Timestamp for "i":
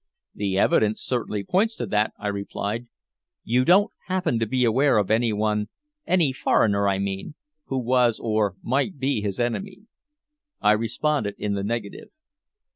2.17-2.27, 6.89-6.97, 10.59-10.71